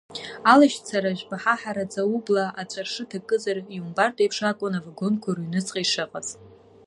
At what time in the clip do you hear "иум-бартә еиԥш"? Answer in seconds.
3.75-4.39